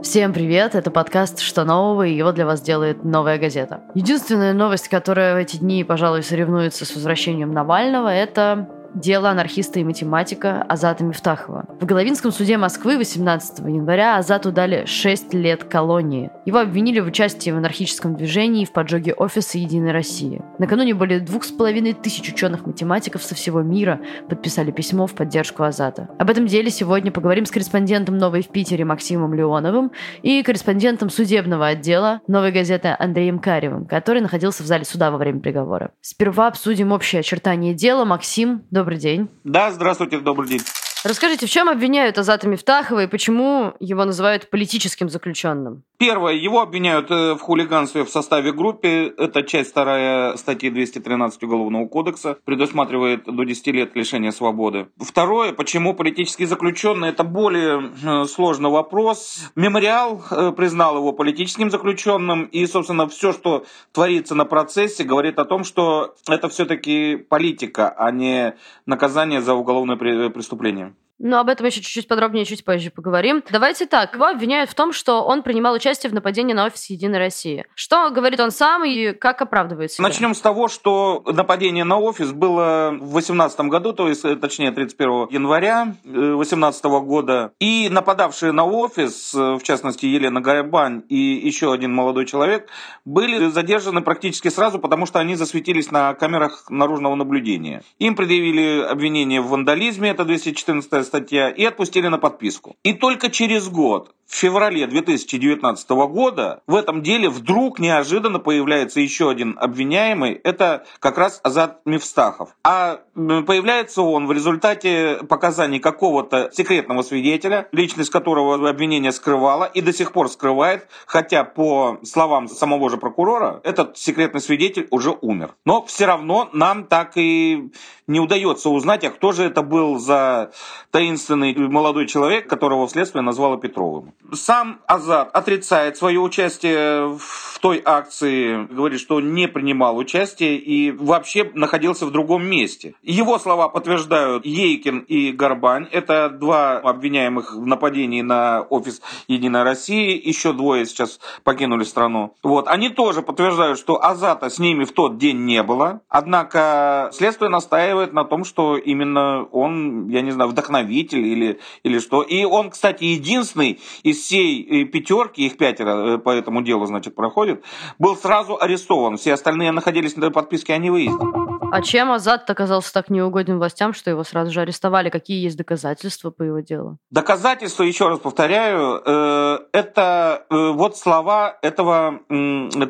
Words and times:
Всем 0.00 0.32
привет, 0.32 0.76
это 0.76 0.92
подкаст 0.92 1.40
«Что 1.40 1.64
нового?» 1.64 2.06
и 2.06 2.14
его 2.14 2.30
для 2.30 2.46
вас 2.46 2.60
делает 2.60 3.02
«Новая 3.02 3.36
газета». 3.36 3.80
Единственная 3.94 4.52
новость, 4.52 4.88
которая 4.88 5.34
в 5.34 5.38
эти 5.38 5.56
дни, 5.56 5.82
пожалуй, 5.82 6.22
соревнуется 6.22 6.84
с 6.84 6.94
возвращением 6.94 7.50
Навального, 7.50 8.06
это 8.06 8.68
дело 8.94 9.30
анархиста 9.30 9.80
и 9.80 9.84
математика 9.84 10.62
Азата 10.62 11.04
Мифтахова. 11.04 11.66
В 11.80 11.84
Головинском 11.84 12.32
суде 12.32 12.56
Москвы 12.56 12.96
18 12.96 13.60
января 13.60 14.16
Азату 14.16 14.52
дали 14.52 14.84
6 14.86 15.34
лет 15.34 15.64
колонии. 15.64 16.30
Его 16.46 16.58
обвинили 16.58 17.00
в 17.00 17.06
участии 17.06 17.50
в 17.50 17.56
анархическом 17.56 18.16
движении 18.16 18.62
и 18.62 18.66
в 18.66 18.72
поджоге 18.72 19.14
офиса 19.14 19.58
«Единой 19.58 19.92
России». 19.92 20.42
Накануне 20.58 20.94
более 20.94 21.20
двух 21.20 21.44
с 21.44 21.50
половиной 21.50 21.92
тысяч 21.92 22.28
ученых-математиков 22.32 23.22
со 23.22 23.34
всего 23.34 23.62
мира 23.62 24.00
подписали 24.28 24.70
письмо 24.70 25.06
в 25.06 25.14
поддержку 25.14 25.62
Азата. 25.62 26.08
Об 26.18 26.30
этом 26.30 26.46
деле 26.46 26.70
сегодня 26.70 27.12
поговорим 27.12 27.46
с 27.46 27.50
корреспондентом 27.50 28.18
«Новой 28.18 28.42
в 28.42 28.48
Питере» 28.48 28.84
Максимом 28.84 29.34
Леоновым 29.34 29.92
и 30.22 30.42
корреспондентом 30.42 31.10
судебного 31.10 31.66
отдела 31.66 32.20
«Новой 32.26 32.52
газеты» 32.52 32.94
Андреем 32.98 33.38
Каревым, 33.38 33.86
который 33.86 34.22
находился 34.22 34.62
в 34.62 34.66
зале 34.66 34.84
суда 34.84 35.10
во 35.10 35.18
время 35.18 35.40
приговора. 35.40 35.92
Сперва 36.00 36.48
обсудим 36.48 36.92
общее 36.92 37.20
очертание 37.20 37.74
дела. 37.74 38.04
Максим, 38.04 38.62
Добрый 38.78 38.96
день. 38.96 39.28
Да, 39.42 39.72
здравствуйте, 39.72 40.20
добрый 40.20 40.48
день. 40.48 40.60
Расскажите, 41.04 41.46
в 41.46 41.50
чем 41.50 41.68
обвиняют 41.68 42.18
Азата 42.18 42.48
Мифтахова 42.48 43.04
и 43.04 43.06
почему 43.06 43.74
его 43.78 44.04
называют 44.04 44.50
политическим 44.50 45.08
заключенным? 45.08 45.84
Первое, 45.98 46.34
его 46.34 46.60
обвиняют 46.60 47.10
э, 47.10 47.34
в 47.34 47.40
хулиганстве 47.40 48.04
в 48.04 48.08
составе 48.08 48.52
группы. 48.52 49.14
Это 49.16 49.42
часть 49.42 49.70
вторая 49.70 50.36
статьи 50.36 50.70
213 50.70 51.42
Уголовного 51.42 51.86
кодекса. 51.86 52.38
Предусматривает 52.44 53.24
до 53.24 53.44
10 53.44 53.66
лет 53.68 53.96
лишения 53.96 54.30
свободы. 54.30 54.88
Второе, 55.00 55.52
почему 55.52 55.94
политический 55.94 56.46
заключенный, 56.46 57.08
это 57.08 57.24
более 57.24 57.90
э, 58.04 58.24
сложный 58.26 58.70
вопрос. 58.70 59.50
Мемориал 59.56 60.22
э, 60.30 60.52
признал 60.52 60.96
его 60.98 61.12
политическим 61.12 61.70
заключенным. 61.70 62.44
И, 62.44 62.66
собственно, 62.66 63.08
все, 63.08 63.32
что 63.32 63.64
творится 63.92 64.36
на 64.36 64.44
процессе, 64.44 65.02
говорит 65.04 65.38
о 65.38 65.44
том, 65.44 65.64
что 65.64 66.14
это 66.28 66.48
все-таки 66.48 67.16
политика, 67.16 67.88
а 67.88 68.10
не 68.12 68.54
наказание 68.86 69.40
за 69.40 69.54
уголовное 69.54 69.96
преступление. 69.96 70.94
Ну, 71.18 71.36
об 71.38 71.48
этом 71.48 71.66
еще 71.66 71.80
чуть-чуть 71.80 72.06
подробнее 72.06 72.44
чуть 72.44 72.64
позже 72.64 72.90
поговорим. 72.90 73.42
Давайте 73.50 73.86
так. 73.86 74.14
Его 74.14 74.26
обвиняют 74.26 74.70
в 74.70 74.74
том, 74.74 74.92
что 74.92 75.24
он 75.24 75.42
принимал 75.42 75.74
участие 75.74 76.10
в 76.10 76.14
нападении 76.14 76.54
на 76.54 76.66
офис 76.66 76.90
Единой 76.90 77.18
России. 77.18 77.66
Что 77.74 78.10
говорит 78.10 78.38
он 78.40 78.50
сам 78.50 78.84
и 78.84 79.12
как 79.12 79.42
оправдывает 79.42 79.92
себя? 79.92 80.06
Начнем 80.06 80.34
с 80.34 80.40
того, 80.40 80.68
что 80.68 81.22
нападение 81.26 81.84
на 81.84 81.98
офис 81.98 82.32
было 82.32 82.90
в 82.92 83.10
2018 83.10 83.60
году, 83.62 83.92
то 83.92 84.08
есть, 84.08 84.24
э, 84.24 84.36
точнее, 84.36 84.70
31 84.70 85.28
января 85.30 85.96
2018 86.04 86.84
э, 86.84 87.00
года. 87.00 87.52
И 87.58 87.88
нападавшие 87.90 88.52
на 88.52 88.64
офис, 88.64 89.34
э, 89.34 89.54
в 89.54 89.62
частности, 89.62 90.06
Елена 90.06 90.40
Гайбань 90.40 91.02
и 91.08 91.16
еще 91.16 91.72
один 91.72 91.92
молодой 91.92 92.26
человек, 92.26 92.68
были 93.04 93.48
задержаны 93.48 94.02
практически 94.02 94.48
сразу, 94.48 94.78
потому 94.78 95.06
что 95.06 95.18
они 95.18 95.34
засветились 95.34 95.90
на 95.90 96.14
камерах 96.14 96.66
наружного 96.70 97.16
наблюдения. 97.16 97.82
Им 97.98 98.14
предъявили 98.14 98.82
обвинение 98.82 99.40
в 99.40 99.48
вандализме, 99.48 100.10
это 100.10 100.24
214 100.24 101.07
статья, 101.08 101.50
и 101.50 101.64
отпустили 101.64 102.06
на 102.06 102.18
подписку. 102.18 102.76
И 102.84 102.92
только 102.92 103.30
через 103.30 103.68
год, 103.68 104.14
в 104.28 104.34
феврале 104.34 104.86
2019 104.86 105.90
года, 105.90 106.60
в 106.66 106.74
этом 106.74 107.02
деле 107.02 107.30
вдруг 107.30 107.78
неожиданно 107.78 108.38
появляется 108.38 109.00
еще 109.00 109.30
один 109.30 109.56
обвиняемый, 109.58 110.34
это 110.34 110.84
как 111.00 111.16
раз 111.16 111.40
Азат 111.42 111.80
Мифстахов. 111.86 112.50
А 112.62 113.00
появляется 113.14 114.02
он 114.02 114.26
в 114.26 114.32
результате 114.32 115.20
показаний 115.28 115.80
какого-то 115.80 116.50
секретного 116.52 117.00
свидетеля, 117.02 117.68
личность 117.72 118.10
которого 118.10 118.68
обвинение 118.68 119.12
скрывало 119.12 119.64
и 119.64 119.80
до 119.80 119.94
сих 119.94 120.12
пор 120.12 120.28
скрывает, 120.28 120.88
хотя 121.06 121.44
по 121.44 121.98
словам 122.04 122.48
самого 122.48 122.90
же 122.90 122.98
прокурора, 122.98 123.62
этот 123.64 123.96
секретный 123.96 124.42
свидетель 124.42 124.88
уже 124.90 125.16
умер. 125.22 125.54
Но 125.64 125.82
все 125.86 126.04
равно 126.04 126.50
нам 126.52 126.84
так 126.84 127.12
и 127.16 127.70
не 128.06 128.20
удается 128.20 128.68
узнать, 128.70 129.04
а 129.04 129.10
кто 129.10 129.32
же 129.32 129.44
это 129.44 129.62
был 129.62 129.98
за 129.98 130.50
таинственный 130.98 131.54
молодой 131.54 132.08
человек, 132.08 132.48
которого 132.48 132.88
вследствие 132.88 133.22
назвала 133.22 133.56
Петровым. 133.56 134.14
Сам 134.32 134.80
Азат 134.88 135.30
отрицает 135.32 135.96
свое 135.96 136.18
участие 136.18 137.16
в 137.16 137.60
той 137.60 137.80
акции, 137.84 138.66
говорит, 138.66 138.98
что 138.98 139.20
не 139.20 139.46
принимал 139.46 139.96
участие 139.96 140.56
и 140.58 140.90
вообще 140.90 141.52
находился 141.54 142.04
в 142.04 142.10
другом 142.10 142.44
месте. 142.44 142.94
Его 143.04 143.38
слова 143.38 143.68
подтверждают 143.68 144.44
Ейкин 144.44 144.98
и 145.06 145.30
Горбань. 145.30 145.86
Это 145.92 146.30
два 146.30 146.78
обвиняемых 146.78 147.54
в 147.54 147.64
нападении 147.64 148.22
на 148.22 148.62
офис 148.62 149.00
Единой 149.28 149.62
России. 149.62 150.20
Еще 150.28 150.52
двое 150.52 150.84
сейчас 150.84 151.20
покинули 151.44 151.84
страну. 151.84 152.34
Вот. 152.42 152.66
Они 152.66 152.88
тоже 152.88 153.22
подтверждают, 153.22 153.78
что 153.78 154.04
Азата 154.04 154.50
с 154.50 154.58
ними 154.58 154.82
в 154.82 154.90
тот 154.90 155.16
день 155.16 155.44
не 155.44 155.62
было. 155.62 156.00
Однако 156.08 157.10
следствие 157.12 157.50
настаивает 157.50 158.12
на 158.12 158.24
том, 158.24 158.44
что 158.44 158.76
именно 158.76 159.44
он, 159.44 160.08
я 160.08 160.22
не 160.22 160.32
знаю, 160.32 160.50
вдохновил 160.50 160.87
вдохновитель 160.88 161.26
или, 161.26 161.60
или 161.82 161.98
что. 161.98 162.22
И 162.22 162.44
он, 162.44 162.70
кстати, 162.70 163.04
единственный 163.04 163.80
из 164.02 164.18
всей 164.18 164.82
э, 164.82 164.84
пятерки, 164.86 165.46
их 165.46 165.56
пятеро 165.56 166.14
э, 166.14 166.18
по 166.18 166.30
этому 166.30 166.62
делу, 166.62 166.86
значит, 166.86 167.14
проходит, 167.14 167.64
был 167.98 168.16
сразу 168.16 168.56
арестован. 168.60 169.16
Все 169.16 169.34
остальные 169.34 169.72
находились 169.72 170.16
на 170.16 170.30
подписке 170.30 170.74
о 170.74 170.78
невыезде. 170.78 171.24
А 171.70 171.82
чем 171.82 172.10
Азат 172.10 172.48
оказался 172.48 172.92
так 172.94 173.10
неугоден 173.10 173.58
властям, 173.58 173.92
что 173.92 174.10
его 174.10 174.24
сразу 174.24 174.50
же 174.50 174.62
арестовали? 174.62 175.10
Какие 175.10 175.42
есть 175.42 175.58
доказательства 175.58 176.30
по 176.30 176.42
его 176.42 176.60
делу? 176.60 176.96
Доказательства, 177.10 177.82
еще 177.82 178.08
раз 178.08 178.18
повторяю, 178.20 179.02
э, 179.04 179.58
это 179.72 180.46
вот 180.48 180.96
слова 180.96 181.58
этого 181.62 182.20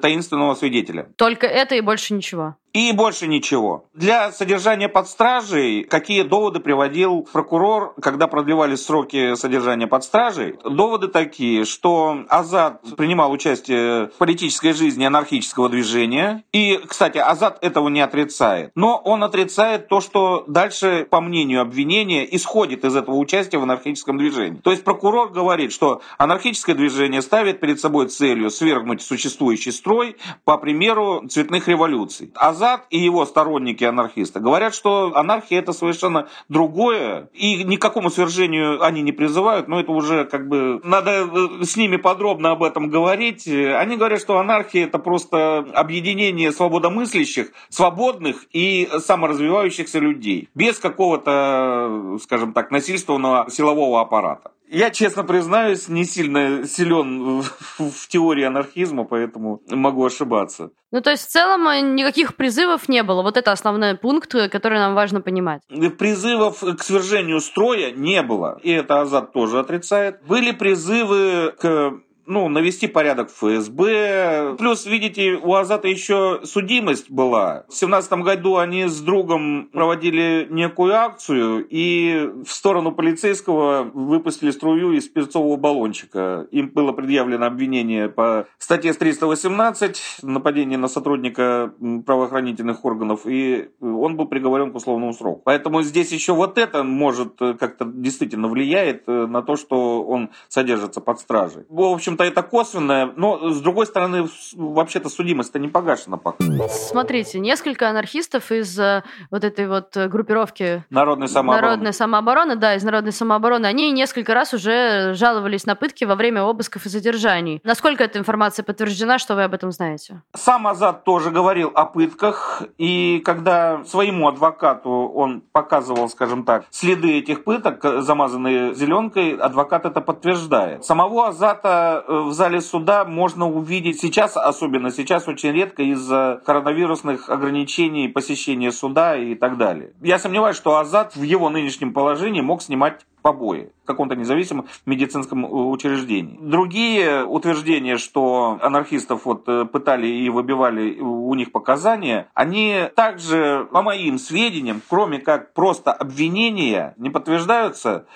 таинственного 0.00 0.54
свидетеля. 0.54 1.08
Только 1.16 1.46
это 1.46 1.74
и 1.74 1.80
больше 1.80 2.14
ничего? 2.14 2.54
И 2.78 2.92
больше 2.92 3.26
ничего. 3.26 3.86
Для 3.92 4.30
содержания 4.30 4.88
под 4.88 5.08
стражей, 5.08 5.82
какие 5.82 6.22
доводы 6.22 6.60
приводил 6.60 7.26
прокурор, 7.32 7.92
когда 8.00 8.28
продлевались 8.28 8.86
сроки 8.86 9.34
содержания 9.34 9.88
под 9.88 10.04
стражей? 10.04 10.54
Доводы 10.62 11.08
такие, 11.08 11.64
что 11.64 12.20
Азат 12.28 12.80
принимал 12.96 13.32
участие 13.32 14.06
в 14.06 14.12
политической 14.18 14.74
жизни 14.74 15.04
анархического 15.04 15.68
движения. 15.68 16.44
И, 16.52 16.78
кстати, 16.86 17.18
Азат 17.18 17.58
этого 17.62 17.88
не 17.88 18.00
отрицает. 18.00 18.70
Но 18.76 18.96
он 19.04 19.24
отрицает 19.24 19.88
то, 19.88 20.00
что 20.00 20.44
дальше, 20.46 21.04
по 21.10 21.20
мнению 21.20 21.62
обвинения, 21.62 22.32
исходит 22.36 22.84
из 22.84 22.94
этого 22.94 23.16
участия 23.16 23.58
в 23.58 23.64
анархическом 23.64 24.18
движении. 24.18 24.60
То 24.60 24.70
есть 24.70 24.84
прокурор 24.84 25.30
говорит, 25.30 25.72
что 25.72 26.00
анархическое 26.16 26.76
движение 26.76 27.22
ставит 27.22 27.58
перед 27.58 27.80
собой 27.80 28.06
целью 28.06 28.50
свергнуть 28.50 29.02
существующий 29.02 29.72
строй 29.72 30.16
по 30.44 30.58
примеру 30.58 31.24
цветных 31.28 31.66
революций. 31.66 32.30
Азат 32.36 32.67
Азат 32.68 32.86
и 32.90 32.98
его 32.98 33.24
сторонники 33.26 33.84
анархисты 33.84 34.40
говорят, 34.40 34.74
что 34.74 35.12
анархия 35.14 35.58
это 35.58 35.72
совершенно 35.72 36.28
другое, 36.48 37.28
и 37.32 37.64
ни 37.64 37.76
к 37.76 37.82
какому 37.82 38.10
свержению 38.10 38.82
они 38.82 39.02
не 39.02 39.12
призывают, 39.12 39.68
но 39.68 39.80
это 39.80 39.92
уже 39.92 40.24
как 40.24 40.48
бы 40.48 40.80
надо 40.84 41.10
э, 41.10 41.64
с 41.64 41.76
ними 41.76 41.96
подробно 41.96 42.52
об 42.52 42.62
этом 42.62 42.88
говорить. 42.88 43.46
Они 43.46 43.96
говорят, 43.96 44.20
что 44.20 44.38
анархия 44.38 44.84
это 44.84 44.98
просто 44.98 45.58
объединение 45.74 46.52
свободомыслящих, 46.52 47.52
свободных 47.68 48.46
и 48.52 48.88
саморазвивающихся 48.98 49.98
людей, 49.98 50.48
без 50.54 50.78
какого-то, 50.78 52.18
скажем 52.22 52.52
так, 52.52 52.70
насильственного 52.70 53.50
силового 53.50 54.00
аппарата. 54.00 54.50
Я, 54.70 54.90
честно 54.90 55.24
признаюсь, 55.24 55.88
не 55.88 56.04
сильно 56.04 56.66
силен 56.66 57.42
в 57.78 58.08
теории 58.08 58.44
анархизма, 58.44 59.04
поэтому 59.04 59.62
могу 59.68 60.04
ошибаться. 60.04 60.70
Ну, 60.90 61.00
то 61.00 61.10
есть, 61.10 61.24
в 61.24 61.30
целом, 61.30 61.66
э, 61.68 61.80
никаких 61.80 62.36
призывов 62.36 62.88
не 62.88 63.02
было. 63.02 63.22
Вот 63.22 63.36
это 63.36 63.52
основной 63.52 63.96
пункт, 63.96 64.34
э, 64.34 64.48
который 64.48 64.78
нам 64.78 64.94
важно 64.94 65.20
понимать. 65.20 65.62
Призывов 65.98 66.60
к 66.60 66.82
свержению 66.82 67.40
строя 67.40 67.92
не 67.92 68.22
было. 68.22 68.58
И 68.62 68.70
это 68.70 69.00
Азат 69.00 69.32
тоже 69.32 69.58
отрицает. 69.58 70.22
Были 70.26 70.52
призывы 70.52 71.54
к 71.58 72.00
ну, 72.28 72.48
навести 72.48 72.86
порядок 72.86 73.30
в 73.30 73.38
ФСБ. 73.38 74.56
Плюс, 74.58 74.84
видите, 74.84 75.38
у 75.42 75.54
Азата 75.54 75.88
еще 75.88 76.40
судимость 76.44 77.10
была. 77.10 77.64
В 77.68 77.74
семнадцатом 77.74 78.22
году 78.22 78.58
они 78.58 78.84
с 78.84 79.00
другом 79.00 79.70
проводили 79.72 80.46
некую 80.50 80.94
акцию 80.94 81.66
и 81.68 82.30
в 82.44 82.52
сторону 82.52 82.92
полицейского 82.92 83.90
выпустили 83.94 84.50
струю 84.50 84.92
из 84.92 85.08
перцового 85.08 85.56
баллончика. 85.56 86.46
Им 86.50 86.68
было 86.68 86.92
предъявлено 86.92 87.46
обвинение 87.46 88.10
по 88.10 88.46
статье 88.58 88.92
318 88.92 90.18
нападение 90.22 90.78
на 90.78 90.88
сотрудника 90.88 91.72
правоохранительных 92.04 92.84
органов, 92.84 93.22
и 93.24 93.70
он 93.80 94.16
был 94.16 94.26
приговорен 94.26 94.70
к 94.70 94.76
условному 94.76 95.14
сроку. 95.14 95.40
Поэтому 95.44 95.82
здесь 95.82 96.12
еще 96.12 96.34
вот 96.34 96.58
это 96.58 96.82
может 96.84 97.38
как-то 97.38 97.86
действительно 97.86 98.48
влияет 98.48 99.06
на 99.06 99.40
то, 99.40 99.56
что 99.56 100.02
он 100.02 100.30
содержится 100.48 101.00
под 101.00 101.20
стражей. 101.20 101.64
В 101.70 101.80
общем 101.80 102.17
общем-то, 102.18 102.24
это 102.24 102.42
косвенное, 102.42 103.12
но, 103.16 103.50
с 103.50 103.60
другой 103.60 103.86
стороны, 103.86 104.28
вообще-то 104.54 105.08
судимость-то 105.08 105.58
не 105.58 105.68
погашена 105.68 106.16
пока. 106.16 106.44
Смотрите, 106.68 107.38
несколько 107.38 107.88
анархистов 107.88 108.50
из 108.50 108.78
э, 108.78 109.02
вот 109.30 109.44
этой 109.44 109.68
вот 109.68 109.96
группировки 109.96 110.84
Народной 110.90 111.28
самообороны. 111.28 111.68
Народной 111.68 111.92
самообороны, 111.92 112.56
да, 112.56 112.74
из 112.74 112.82
Народной 112.82 113.12
самообороны, 113.12 113.66
они 113.66 113.90
несколько 113.92 114.34
раз 114.34 114.54
уже 114.54 115.14
жаловались 115.14 115.66
на 115.66 115.74
пытки 115.74 116.04
во 116.04 116.14
время 116.14 116.42
обысков 116.42 116.86
и 116.86 116.88
задержаний. 116.88 117.60
Насколько 117.64 118.04
эта 118.04 118.18
информация 118.18 118.64
подтверждена, 118.64 119.18
что 119.18 119.34
вы 119.34 119.44
об 119.44 119.54
этом 119.54 119.72
знаете? 119.72 120.22
Сам 120.34 120.66
Азат 120.66 121.04
тоже 121.04 121.30
говорил 121.30 121.70
о 121.74 121.84
пытках, 121.84 122.62
и 122.78 123.20
когда 123.24 123.84
своему 123.84 124.28
адвокату 124.28 124.90
он 124.90 125.42
показывал, 125.52 126.08
скажем 126.08 126.44
так, 126.44 126.64
следы 126.70 127.18
этих 127.18 127.44
пыток, 127.44 127.84
замазанные 128.02 128.74
зеленкой, 128.74 129.36
адвокат 129.36 129.84
это 129.84 130.00
подтверждает. 130.00 130.84
Самого 130.84 131.28
Азата 131.28 132.04
э, 132.06 132.07
в 132.08 132.32
зале 132.32 132.60
суда 132.60 133.04
можно 133.04 133.48
увидеть 133.48 134.00
сейчас, 134.00 134.36
особенно 134.36 134.90
сейчас, 134.90 135.28
очень 135.28 135.52
редко 135.52 135.82
из-за 135.82 136.40
коронавирусных 136.44 137.28
ограничений 137.28 138.08
посещения 138.08 138.72
суда 138.72 139.16
и 139.16 139.34
так 139.34 139.58
далее. 139.58 139.92
Я 140.00 140.18
сомневаюсь, 140.18 140.56
что 140.56 140.78
Азат 140.78 141.16
в 141.16 141.22
его 141.22 141.50
нынешнем 141.50 141.92
положении 141.92 142.40
мог 142.40 142.62
снимать 142.62 143.04
побои 143.22 143.70
в 143.82 143.86
каком-то 143.86 144.14
независимом 144.14 144.66
медицинском 144.86 145.44
э, 145.44 145.48
учреждении. 145.48 146.38
Другие 146.40 147.24
утверждения, 147.24 147.98
что 147.98 148.58
анархистов 148.62 149.26
вот 149.26 149.46
э, 149.48 149.66
пытали 149.66 150.06
и 150.06 150.30
выбивали 150.30 150.98
у 151.00 151.34
них 151.34 151.52
показания, 151.52 152.28
они 152.34 152.84
также, 152.96 153.68
по 153.70 153.82
моим 153.82 154.18
сведениям, 154.18 154.80
кроме 154.88 155.18
как 155.18 155.52
просто 155.52 155.92
обвинения, 155.92 156.94
не 156.96 157.10
подтверждаются 157.10 158.06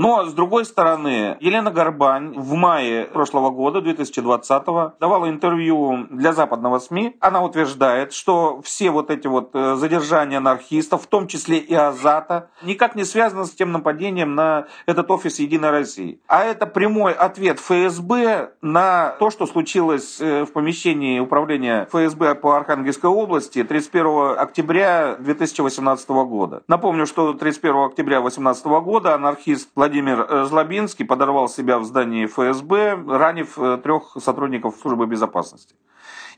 но, 0.00 0.24
с 0.24 0.32
другой 0.32 0.64
стороны, 0.64 1.36
Елена 1.40 1.70
Горбань 1.70 2.32
в 2.34 2.54
мае 2.54 3.04
прошлого 3.04 3.50
года, 3.50 3.82
2020 3.82 4.64
давала 4.98 5.28
интервью 5.28 6.06
для 6.08 6.32
западного 6.32 6.78
СМИ. 6.78 7.16
Она 7.20 7.44
утверждает, 7.44 8.14
что 8.14 8.62
все 8.62 8.90
вот 8.90 9.10
эти 9.10 9.26
вот 9.26 9.50
э, 9.52 9.74
задержания 9.74 10.38
анархистов, 10.38 11.02
в 11.02 11.06
том 11.06 11.26
числе 11.26 11.58
и 11.58 11.74
Азата, 11.74 12.48
никак 12.62 12.94
не 12.94 13.04
связаны 13.04 13.44
с 13.44 13.50
тем 13.50 13.72
нападением 13.72 14.34
на 14.34 14.68
этот 14.86 15.10
офис 15.10 15.38
Единой 15.38 15.68
России. 15.68 16.18
А 16.26 16.44
это 16.44 16.64
прямой 16.64 17.12
ответ 17.12 17.60
ФСБ 17.60 18.52
на 18.62 19.10
то, 19.18 19.28
что 19.28 19.46
случилось 19.46 20.18
э, 20.18 20.46
в 20.46 20.52
помещении 20.52 21.20
управления 21.20 21.86
ФСБ 21.92 22.36
по 22.36 22.56
Архангельской 22.56 23.10
области 23.10 23.62
31 23.62 24.38
октября 24.38 25.16
2018 25.18 26.08
года. 26.08 26.62
Напомню, 26.68 27.04
что 27.04 27.34
31 27.34 27.76
октября 27.84 28.20
2018 28.22 28.64
года 28.64 29.14
анархист 29.14 29.68
Владимир 29.74 29.89
э, 29.98 30.44
Злобинский 30.44 31.04
подорвал 31.04 31.48
себя 31.48 31.78
в 31.78 31.84
здании 31.84 32.26
ФСБ, 32.26 33.04
ранив 33.08 33.58
э, 33.58 33.78
трех 33.82 34.16
сотрудников 34.18 34.76
службы 34.80 35.06
безопасности. 35.06 35.74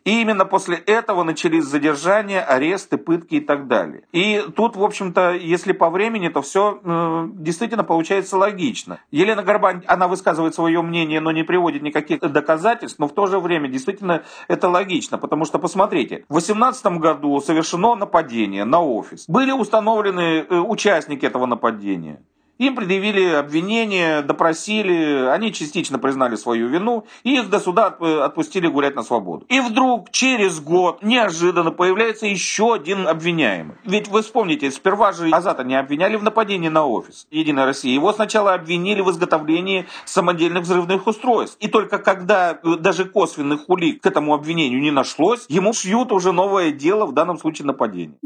И 0.04 0.20
именно 0.20 0.44
после 0.44 0.76
этого 0.76 1.22
начались 1.22 1.64
задержания, 1.64 2.42
аресты, 2.42 2.98
пытки 2.98 3.36
и 3.36 3.40
так 3.40 3.68
далее. 3.68 4.02
И 4.12 4.44
тут, 4.56 4.74
в 4.74 4.82
общем-то, 4.82 5.32
если 5.34 5.72
по 5.72 5.90
времени, 5.90 6.28
то 6.28 6.42
все 6.42 6.80
э, 6.82 7.28
действительно 7.34 7.84
получается 7.84 8.36
логично. 8.36 8.98
Елена 9.12 9.42
Горбань, 9.44 9.82
она 9.86 10.08
высказывает 10.08 10.54
свое 10.54 10.82
мнение, 10.82 11.20
но 11.20 11.30
не 11.30 11.44
приводит 11.44 11.82
никаких 11.82 12.20
доказательств, 12.20 12.98
но 12.98 13.06
в 13.06 13.12
то 13.12 13.26
же 13.26 13.38
время 13.38 13.68
действительно 13.68 14.24
это 14.48 14.68
логично, 14.68 15.18
потому 15.18 15.44
что, 15.44 15.60
посмотрите, 15.60 16.24
в 16.28 16.32
2018 16.32 16.86
году 16.98 17.40
совершено 17.40 17.94
нападение 17.94 18.64
на 18.64 18.80
офис. 18.80 19.26
Были 19.28 19.52
установлены 19.52 20.44
э, 20.48 20.58
участники 20.58 21.26
этого 21.26 21.46
нападения. 21.46 22.22
Им 22.62 22.76
предъявили 22.76 23.24
обвинения, 23.24 24.22
допросили, 24.22 25.26
они 25.26 25.52
частично 25.52 25.98
признали 25.98 26.36
свою 26.36 26.68
вину, 26.68 27.04
и 27.24 27.34
их 27.34 27.50
до 27.50 27.58
суда 27.58 27.86
отпустили 27.88 28.68
гулять 28.68 28.94
на 28.94 29.02
свободу. 29.02 29.44
И 29.48 29.58
вдруг 29.58 30.12
через 30.12 30.60
год 30.60 31.02
неожиданно 31.02 31.72
появляется 31.72 32.26
еще 32.26 32.74
один 32.74 33.08
обвиняемый. 33.08 33.74
Ведь 33.84 34.06
вы 34.06 34.22
вспомните, 34.22 34.70
сперва 34.70 35.10
же 35.10 35.30
Азата 35.30 35.64
не 35.64 35.74
обвиняли 35.74 36.14
в 36.14 36.22
нападении 36.22 36.68
на 36.68 36.86
офис 36.86 37.26
Единой 37.32 37.64
России. 37.64 37.90
Его 37.90 38.12
сначала 38.12 38.54
обвинили 38.54 39.00
в 39.00 39.10
изготовлении 39.10 39.88
самодельных 40.04 40.62
взрывных 40.62 41.08
устройств. 41.08 41.56
И 41.58 41.66
только 41.66 41.98
когда 41.98 42.60
даже 42.78 43.06
косвенных 43.06 43.68
улик 43.68 44.02
к 44.02 44.06
этому 44.06 44.34
обвинению 44.34 44.80
не 44.80 44.92
нашлось, 44.92 45.46
ему 45.48 45.72
шьют 45.72 46.12
уже 46.12 46.30
новое 46.30 46.70
дело, 46.70 47.06
в 47.06 47.12
данном 47.12 47.38
случае 47.38 47.66
нападение. 47.66 48.18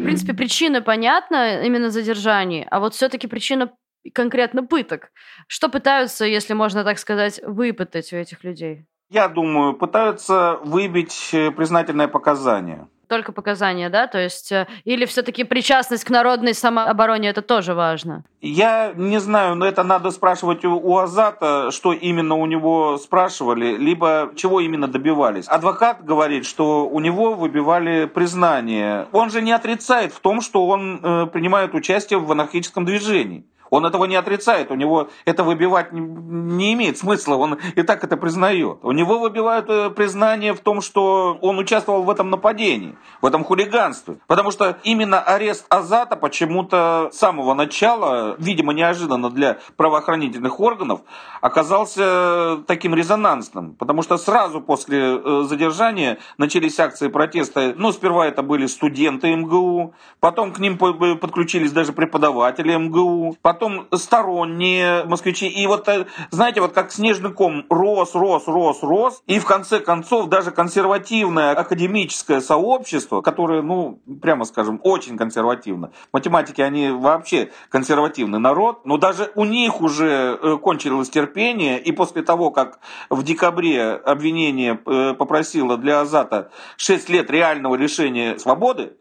В 0.00 0.02
принципе, 0.02 0.32
причина 0.32 0.80
понятна, 0.80 1.62
именно 1.62 1.90
задержание, 1.90 2.66
а 2.70 2.80
вот 2.80 2.94
все-таки 2.94 3.26
причина 3.28 3.70
конкретно 4.14 4.64
пыток. 4.64 5.10
Что 5.46 5.68
пытаются, 5.68 6.24
если 6.24 6.54
можно 6.54 6.84
так 6.84 6.98
сказать, 6.98 7.38
выпытать 7.44 8.10
у 8.14 8.16
этих 8.16 8.42
людей? 8.42 8.86
Я 9.10 9.28
думаю, 9.28 9.74
пытаются 9.74 10.58
выбить 10.64 11.30
э, 11.34 11.50
признательное 11.50 12.08
показание 12.08 12.88
только 13.10 13.32
показания, 13.32 13.90
да? 13.90 14.06
То 14.06 14.18
есть, 14.18 14.52
э, 14.52 14.66
или 14.84 15.04
все-таки 15.04 15.44
причастность 15.44 16.04
к 16.04 16.10
народной 16.10 16.54
самообороне 16.54 17.28
это 17.28 17.42
тоже 17.42 17.74
важно? 17.74 18.24
Я 18.40 18.92
не 18.96 19.20
знаю, 19.20 19.56
но 19.56 19.66
это 19.66 19.82
надо 19.82 20.10
спрашивать 20.10 20.64
у, 20.64 20.76
у 20.76 20.96
Азата, 20.96 21.70
что 21.72 21.92
именно 21.92 22.36
у 22.36 22.46
него 22.46 22.96
спрашивали, 22.96 23.76
либо 23.76 24.30
чего 24.36 24.60
именно 24.60 24.88
добивались. 24.88 25.48
Адвокат 25.48 26.04
говорит, 26.04 26.46
что 26.46 26.88
у 26.88 27.00
него 27.00 27.34
выбивали 27.34 28.06
признание. 28.06 29.08
Он 29.12 29.30
же 29.30 29.42
не 29.42 29.52
отрицает 29.52 30.12
в 30.12 30.20
том, 30.20 30.40
что 30.40 30.66
он 30.66 31.00
э, 31.02 31.26
принимает 31.26 31.74
участие 31.74 32.20
в 32.20 32.30
анархическом 32.32 32.84
движении. 32.84 33.44
Он 33.70 33.86
этого 33.86 34.04
не 34.04 34.16
отрицает, 34.16 34.70
у 34.70 34.74
него 34.74 35.08
это 35.24 35.44
выбивать 35.44 35.92
не, 35.92 36.74
имеет 36.74 36.98
смысла, 36.98 37.36
он 37.36 37.58
и 37.76 37.82
так 37.82 38.04
это 38.04 38.16
признает. 38.16 38.78
У 38.82 38.92
него 38.92 39.18
выбивают 39.18 39.66
э, 39.68 39.90
признание 39.90 40.52
в 40.52 40.60
том, 40.60 40.80
что 40.80 41.38
он 41.40 41.58
участвовал 41.58 42.02
в 42.02 42.10
этом 42.10 42.30
нападении, 42.30 42.96
в 43.22 43.26
этом 43.26 43.44
хулиганстве. 43.44 44.16
Потому 44.26 44.50
что 44.50 44.78
именно 44.82 45.20
арест 45.20 45.66
Азата 45.68 46.16
почему-то 46.16 47.10
с 47.12 47.18
самого 47.18 47.54
начала, 47.54 48.34
видимо, 48.38 48.72
неожиданно 48.72 49.30
для 49.30 49.58
правоохранительных 49.76 50.60
органов, 50.60 51.00
оказался 51.40 52.58
таким 52.66 52.94
резонансным. 52.94 53.74
Потому 53.76 54.02
что 54.02 54.18
сразу 54.18 54.60
после 54.60 54.98
э, 55.16 55.42
задержания 55.44 56.18
начались 56.38 56.78
акции 56.80 57.08
протеста. 57.08 57.74
Ну, 57.76 57.92
сперва 57.92 58.26
это 58.26 58.42
были 58.42 58.66
студенты 58.66 59.34
МГУ, 59.34 59.94
потом 60.18 60.52
к 60.52 60.58
ним 60.58 60.76
подключились 60.76 61.72
даже 61.72 61.92
преподаватели 61.92 62.74
МГУ, 62.74 63.36
потом 63.42 63.59
потом 63.60 63.88
сторонние 63.92 65.04
москвичи. 65.04 65.46
И 65.46 65.66
вот, 65.66 65.86
э, 65.88 66.06
знаете, 66.30 66.62
вот 66.62 66.72
как 66.72 66.90
снежный 66.90 67.30
ком 67.30 67.66
рос, 67.68 68.14
рос, 68.14 68.44
рос, 68.46 68.82
рос. 68.82 69.22
И 69.26 69.38
в 69.38 69.44
конце 69.44 69.80
концов 69.80 70.28
даже 70.28 70.50
консервативное 70.50 71.52
академическое 71.52 72.40
сообщество, 72.40 73.20
которое, 73.20 73.60
ну, 73.60 74.00
прямо 74.22 74.46
скажем, 74.46 74.80
очень 74.82 75.18
консервативно. 75.18 75.92
Математики, 76.12 76.62
они 76.62 76.90
вообще 76.90 77.50
консервативный 77.68 78.38
народ. 78.38 78.86
Но 78.86 78.96
даже 78.96 79.30
у 79.34 79.44
них 79.44 79.82
уже 79.82 80.38
э, 80.42 80.56
кончилось 80.56 81.10
терпение. 81.10 81.78
И 81.78 81.92
после 81.92 82.22
того, 82.22 82.50
как 82.50 82.80
в 83.10 83.22
декабре 83.22 83.92
обвинение 83.92 84.80
э, 84.86 85.14
попросило 85.14 85.76
для 85.76 86.00
Азата 86.00 86.50
6 86.78 87.10
лет 87.10 87.30
реального 87.30 87.74
лишения 87.74 88.38
свободы, 88.38 88.94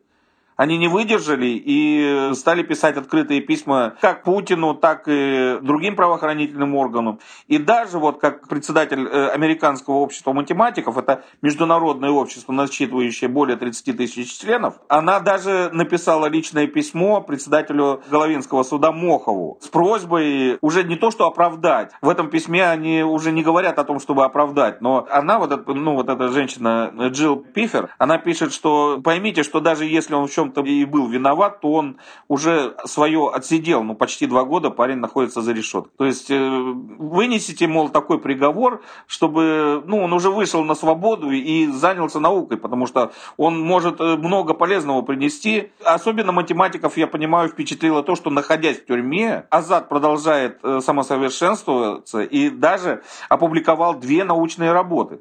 они 0.60 0.78
не 0.78 0.90
выдержали 0.90 1.46
и 1.46 2.32
стали 2.34 2.64
писать 2.64 2.98
открытые 2.98 3.40
письма 3.40 3.94
как 4.02 4.24
Путину, 4.24 4.74
так 4.74 5.04
и 5.08 5.58
другим 5.62 5.96
правоохранительным 5.96 6.76
органам. 6.76 7.20
И 7.48 7.58
даже 7.58 7.98
вот 7.98 8.20
как 8.20 8.46
председатель 8.50 9.08
э, 9.08 9.30
Американского 9.30 9.96
общества 9.96 10.34
математиков, 10.34 10.98
это 10.98 11.24
международное 11.42 12.10
общество, 12.10 12.52
насчитывающее 12.52 13.30
более 13.30 13.56
30 13.56 13.96
тысяч 13.96 14.38
членов, 14.38 14.74
она 14.90 15.22
даже 15.22 15.70
написала 15.72 16.26
личное 16.26 16.68
письмо 16.68 17.22
председателю 17.22 18.04
Головинского 18.12 18.64
суда 18.64 18.92
Мохову 18.92 19.60
с 19.62 19.68
просьбой 19.70 20.58
уже 20.60 20.84
не 20.84 20.98
то, 20.98 21.10
что 21.10 21.26
оправдать. 21.26 21.94
В 22.02 22.10
этом 22.10 22.30
письме 22.30 22.68
они 22.68 23.02
уже 23.02 23.32
не 23.32 23.44
говорят 23.44 23.80
о 23.80 23.86
том, 23.86 24.02
чтобы 24.02 24.26
оправдать, 24.26 24.82
но 24.82 25.08
она, 25.10 25.40
вот, 25.40 25.68
ну, 25.68 25.94
вот 25.96 26.10
эта 26.10 26.28
женщина 26.28 26.92
Джилл 27.12 27.38
Пифер, 27.38 27.92
она 27.98 28.18
пишет, 28.18 28.52
что 28.52 29.00
поймите, 29.02 29.44
что 29.44 29.62
даже 29.62 29.86
если 29.86 30.16
он 30.16 30.28
в 30.28 30.32
чем 30.32 30.49
чем-то 30.50 30.70
и 30.70 30.86
был 30.86 31.08
виноват, 31.08 31.62
то 31.62 31.72
он 31.72 31.98
уже 32.28 32.76
свое 32.86 33.30
отсидел. 33.34 33.84
Ну, 33.84 33.96
почти 33.96 34.28
два 34.28 34.44
года 34.44 34.70
парень 34.70 34.98
находится 34.98 35.42
за 35.42 35.54
решеткой. 35.54 35.92
То 35.98 36.06
есть 36.06 36.32
э, 36.32 36.38
вынесите, 36.40 37.68
мол, 37.68 37.90
такой 37.90 38.20
приговор, 38.20 38.82
чтобы 39.08 39.84
ну, 39.86 40.04
он 40.04 40.14
уже 40.14 40.30
вышел 40.30 40.64
на 40.64 40.76
свободу 40.76 41.32
и 41.32 41.68
занялся 41.68 42.20
наукой, 42.20 42.58
потому 42.58 42.88
что 42.88 43.12
он 43.38 43.60
может 43.60 44.00
э, 44.00 44.16
много 44.18 44.54
полезного 44.54 45.02
принести. 45.02 45.72
Особенно 45.84 46.32
математиков, 46.32 46.98
я 46.98 47.08
понимаю, 47.08 47.50
впечатлило 47.50 48.04
то, 48.04 48.16
что 48.16 48.30
находясь 48.30 48.80
в 48.80 48.86
тюрьме, 48.86 49.46
Азад 49.50 49.90
продолжает 49.90 50.60
э, 50.64 50.80
самосовершенствоваться 50.82 52.22
и 52.22 52.50
даже 52.50 53.02
опубликовал 53.30 53.96
две 53.96 54.24
научные 54.24 54.72
работы 54.72 55.20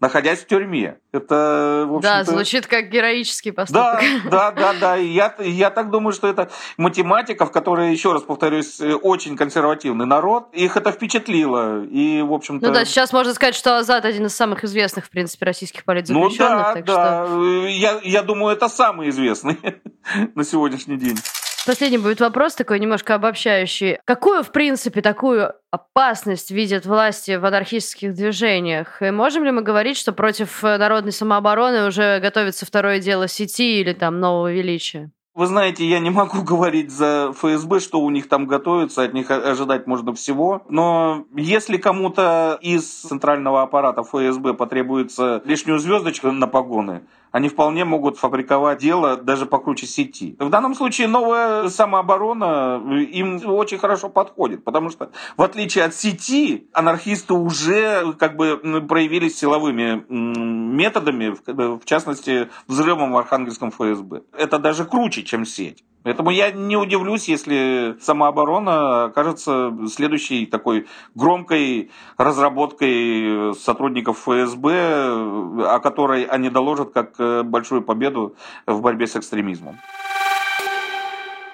находясь 0.00 0.40
в 0.40 0.46
тюрьме. 0.46 0.98
Это, 1.12 1.84
в 1.86 2.00
Да, 2.00 2.24
звучит 2.24 2.66
как 2.66 2.88
героический 2.88 3.50
поступок. 3.50 4.00
Да, 4.24 4.50
да, 4.50 4.52
да, 4.52 4.72
да. 4.80 4.96
И 4.96 5.06
я, 5.06 5.34
я 5.38 5.70
так 5.70 5.90
думаю, 5.90 6.12
что 6.12 6.26
это 6.26 6.50
математиков, 6.78 7.52
которые, 7.52 7.92
еще 7.92 8.12
раз 8.12 8.22
повторюсь, 8.22 8.80
очень 8.80 9.36
консервативный 9.36 10.06
народ, 10.06 10.48
их 10.52 10.76
это 10.76 10.90
впечатлило. 10.92 11.84
И, 11.84 12.22
в 12.22 12.32
общем-то... 12.32 12.66
Ну 12.66 12.72
да, 12.72 12.84
сейчас 12.84 13.12
можно 13.12 13.34
сказать, 13.34 13.54
что 13.54 13.78
Азат 13.78 14.04
один 14.04 14.26
из 14.26 14.34
самых 14.34 14.64
известных, 14.64 15.06
в 15.06 15.10
принципе, 15.10 15.44
российских 15.44 15.84
политзаключенных. 15.84 16.38
Ну 16.38 16.46
да, 16.48 16.74
так 16.74 16.84
да. 16.84 17.26
Что... 17.26 17.66
Я, 17.66 18.00
я 18.02 18.22
думаю, 18.22 18.56
это 18.56 18.68
самый 18.68 19.10
известный 19.10 19.58
на 20.34 20.44
сегодняшний 20.44 20.96
день. 20.96 21.18
Последний 21.66 21.98
будет 21.98 22.20
вопрос 22.20 22.54
такой 22.54 22.80
немножко 22.80 23.14
обобщающий. 23.14 23.98
Какую, 24.06 24.42
в 24.42 24.50
принципе, 24.50 25.02
такую 25.02 25.52
опасность 25.70 26.50
видят 26.50 26.86
власти 26.86 27.32
в 27.36 27.44
анархистских 27.44 28.14
движениях? 28.14 29.02
И 29.02 29.10
можем 29.10 29.44
ли 29.44 29.50
мы 29.50 29.62
говорить, 29.62 29.98
что 29.98 30.12
против 30.12 30.62
народной 30.62 31.12
самообороны 31.12 31.86
уже 31.86 32.18
готовится 32.20 32.64
второе 32.64 32.98
дело 32.98 33.28
сети 33.28 33.80
или 33.80 33.92
там 33.92 34.20
нового 34.20 34.50
величия? 34.50 35.10
Вы 35.40 35.46
знаете, 35.46 35.86
я 35.86 36.00
не 36.00 36.10
могу 36.10 36.42
говорить 36.52 36.90
за 36.90 37.32
ФСБ, 37.32 37.80
что 37.80 38.00
у 38.00 38.10
них 38.10 38.28
там 38.28 38.46
готовится, 38.46 39.04
от 39.04 39.14
них 39.14 39.30
ожидать 39.30 39.86
можно 39.86 40.12
всего. 40.12 40.62
Но 40.68 41.24
если 41.34 41.78
кому-то 41.78 42.58
из 42.60 42.84
центрального 42.84 43.62
аппарата 43.62 44.02
ФСБ 44.02 44.52
потребуется 44.52 45.40
лишнюю 45.46 45.78
звездочку 45.78 46.30
на 46.30 46.46
погоны, 46.46 47.04
они 47.32 47.48
вполне 47.48 47.84
могут 47.84 48.18
фабриковать 48.18 48.78
дело 48.78 49.16
даже 49.16 49.46
покруче 49.46 49.86
сети. 49.86 50.36
В 50.38 50.48
данном 50.50 50.74
случае 50.74 51.08
новая 51.08 51.68
самооборона 51.68 52.82
им 53.12 53.40
очень 53.46 53.78
хорошо 53.78 54.08
подходит, 54.08 54.64
потому 54.64 54.90
что 54.90 55.10
в 55.36 55.42
отличие 55.42 55.84
от 55.84 55.94
сети, 55.94 56.68
анархисты 56.72 57.34
уже 57.34 58.12
как 58.18 58.36
бы 58.36 58.84
проявились 58.88 59.38
силовыми 59.38 60.04
методами, 60.08 61.36
в 61.46 61.84
частности, 61.84 62.48
взрывом 62.66 63.12
в 63.12 63.16
Архангельском 63.16 63.70
ФСБ. 63.70 64.22
Это 64.36 64.58
даже 64.58 64.84
круче, 64.84 65.22
чем 65.30 65.46
сеть. 65.46 65.84
Поэтому 66.02 66.30
я 66.30 66.50
не 66.50 66.76
удивлюсь, 66.76 67.28
если 67.28 67.96
самооборона 68.00 69.04
окажется 69.04 69.70
следующей 69.92 70.46
такой 70.46 70.86
громкой 71.14 71.90
разработкой 72.16 73.54
сотрудников 73.54 74.22
ФСБ, 74.22 75.66
о 75.66 75.78
которой 75.82 76.24
они 76.24 76.48
доложат 76.48 76.92
как 76.92 77.14
э, 77.18 77.42
большую 77.42 77.82
победу 77.82 78.34
в 78.66 78.80
борьбе 78.80 79.06
с 79.06 79.16
экстремизмом. 79.16 79.78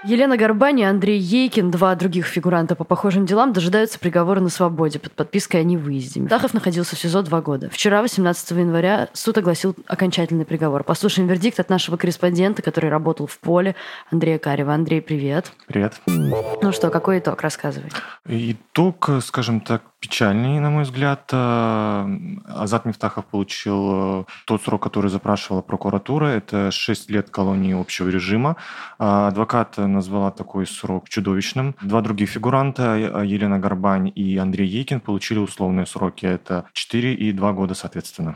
Елена 0.07 0.37
Горбань 0.37 0.79
и 0.79 0.85
Андрей 0.85 1.19
Ейкин, 1.19 1.73
два 1.73 1.93
других 1.97 2.27
фигуранта 2.27 2.77
по 2.77 2.85
похожим 2.85 3.27
делам, 3.27 3.53
дожидаются 3.53 3.99
приговора 3.99 4.39
на 4.39 4.51
свободе 4.51 5.01
под 5.01 5.13
подпиской 5.15 5.63
о 5.63 5.65
невыезде. 5.65 6.25
Тахов 6.29 6.55
находился 6.55 6.95
в 6.95 6.99
СИЗО 7.01 7.23
два 7.23 7.41
года. 7.41 7.71
Вчера, 7.71 8.03
18 8.03 8.53
января, 8.53 9.09
суд 9.15 9.37
огласил 9.39 9.75
окончательный 9.89 10.45
приговор. 10.45 10.85
Послушаем 10.85 11.27
вердикт 11.27 11.59
от 11.59 11.71
нашего 11.71 11.97
корреспондента, 11.97 12.63
который 12.63 12.89
работал 12.89 13.27
в 13.27 13.37
поле, 13.41 13.75
Андрея 14.13 14.39
Карева. 14.39 14.75
Андрей, 14.75 15.01
привет. 15.01 15.51
Привет. 15.67 16.01
Ну 16.07 16.71
что, 16.71 16.91
какой 16.91 17.19
итог? 17.19 17.43
Рассказывай. 17.43 17.91
Итог, 18.29 19.11
скажем 19.23 19.61
так, 19.61 19.83
печальный, 19.99 20.61
на 20.61 20.71
мой 20.71 20.85
взгляд. 20.85 21.29
Э, 21.33 22.07
Азат 22.47 22.85
Мифтахов 22.85 23.25
получил 23.25 24.21
э, 24.21 24.25
тот 24.47 24.63
срок, 24.63 24.83
который 24.83 25.11
запрашивала 25.11 25.63
прокуратура. 25.63 26.27
Это 26.27 26.71
6 26.71 27.11
лет 27.11 27.31
колонии 27.31 27.79
общего 27.79 28.09
режима. 28.09 28.57
А 28.99 29.29
адвокат 29.29 29.79
назвала 29.97 30.31
такой 30.31 30.67
срок 30.67 31.09
чудовищным. 31.09 31.75
Два 31.83 32.01
других 32.01 32.31
фигуранта, 32.31 32.97
э, 32.97 33.27
Елена 33.27 33.59
Горбань 33.59 34.13
и 34.15 34.37
Андрей 34.37 34.69
Ейкин, 34.69 35.01
получили 35.01 35.39
условные 35.39 35.87
сроки. 35.87 36.27
Это 36.27 36.67
4 36.73 37.15
и 37.15 37.33
2 37.33 37.53
года, 37.53 37.75
соответственно. 37.75 38.35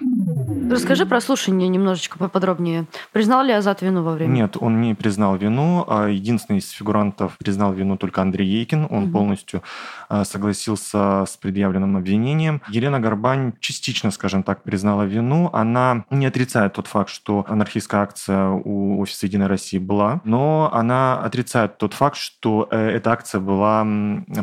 Расскажи 0.71 1.07
про 1.07 1.21
слушание 1.21 1.69
немножечко 1.69 2.19
поподробнее. 2.19 2.87
Признал 3.13 3.45
ли 3.45 3.53
Азат 3.53 3.83
вину 3.83 4.03
во 4.03 4.13
время? 4.13 4.33
Нет, 4.33 4.57
он 4.59 4.81
не 4.81 4.95
признал 4.95 5.37
вину. 5.37 5.85
А 5.87 6.09
единственный 6.09 6.59
из 6.59 6.71
фигурантов 6.71 7.39
признал 7.39 7.73
вину 7.73 7.97
только 7.97 8.23
Андрей 8.23 8.49
Ейкин. 8.49 8.87
Он 8.91 9.05
угу. 9.05 9.13
полностью 9.13 9.63
согласился 10.25 11.25
с 11.27 11.37
предъявленным 11.37 11.97
обвинением. 11.97 12.63
Елена 12.69 13.01
Горбань 13.01 13.53
частично, 13.61 14.11
скажем 14.11 14.43
так, 14.43 14.63
признала 14.63 15.03
вину. 15.03 15.51
Она 15.53 16.05
не 16.11 16.27
отрицает 16.27 16.75
тот 16.75 16.87
факт, 16.87 17.11
что 17.11 17.45
анархистская 17.49 18.03
акция 18.03 18.49
у 18.49 19.01
офиса 19.01 19.27
«Единой 19.27 19.47
России» 19.47 19.79
была, 19.79 20.21
но 20.25 20.71
она 20.73 21.21
отрицает 21.21 21.50
тот 21.53 21.95
факт, 21.95 22.17
что 22.17 22.69
э, 22.71 22.91
эта 22.91 23.13
акция 23.13 23.41
была 23.41 23.81